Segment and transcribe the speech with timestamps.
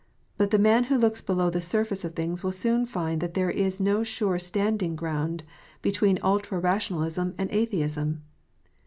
[0.35, 3.51] But the man who looks below the surface of things will soon find that there
[3.51, 5.43] is no sure standing ground
[5.83, 8.23] between ultra Rationalism and Atheism.